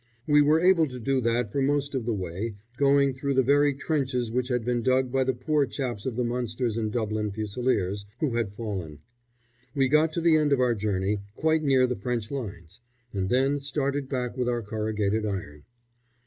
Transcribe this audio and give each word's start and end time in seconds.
We 0.25 0.41
were 0.41 0.59
able 0.59 0.87
to 0.87 0.99
do 0.99 1.21
that 1.21 1.51
for 1.51 1.61
most 1.61 1.93
of 1.93 2.07
the 2.07 2.13
way, 2.15 2.55
going 2.75 3.13
through 3.13 3.35
the 3.35 3.43
very 3.43 3.75
trenches 3.75 4.31
which 4.31 4.47
had 4.47 4.65
been 4.65 4.81
dug 4.81 5.11
by 5.11 5.23
the 5.23 5.35
poor 5.35 5.67
chaps 5.67 6.07
of 6.07 6.15
the 6.15 6.23
Munsters 6.23 6.75
and 6.75 6.91
Dublin 6.91 7.29
Fusiliers 7.29 8.07
who 8.19 8.33
had 8.35 8.55
fallen. 8.55 8.97
We 9.75 9.87
got 9.87 10.11
to 10.13 10.21
the 10.21 10.37
end 10.37 10.53
of 10.53 10.59
our 10.59 10.73
journey, 10.73 11.19
quite 11.35 11.61
near 11.61 11.85
the 11.85 11.95
French 11.95 12.31
lines, 12.31 12.79
and 13.13 13.29
then 13.29 13.59
started 13.59 14.09
back 14.09 14.35
with 14.35 14.49
our 14.49 14.63
corrugated 14.63 15.23
iron. 15.23 15.65